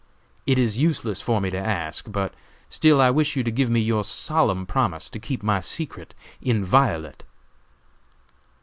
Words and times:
It 0.47 0.57
is 0.57 0.79
useless 0.79 1.21
for 1.21 1.39
me 1.39 1.51
to 1.51 1.59
ask, 1.59 2.11
but 2.11 2.33
still 2.69 2.99
I 2.99 3.11
wish 3.11 3.35
you 3.35 3.43
to 3.43 3.51
give 3.51 3.69
me 3.69 3.79
your 3.79 4.03
solemn 4.03 4.65
promise 4.65 5.11
to 5.11 5.19
keep 5.19 5.43
my 5.43 5.59
secret 5.59 6.15
inviolate." 6.41 7.23